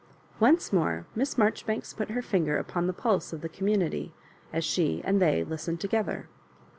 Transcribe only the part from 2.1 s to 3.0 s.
finger upon the